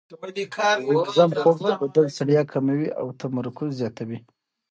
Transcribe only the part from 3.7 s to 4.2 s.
زیاتوي.